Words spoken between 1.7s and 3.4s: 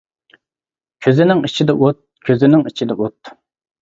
ئوت، كۆزنىڭ ئىچىدە ئوت.